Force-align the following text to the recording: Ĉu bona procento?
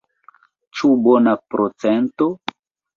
Ĉu 0.79 0.91
bona 1.09 1.37
procento? 1.55 2.33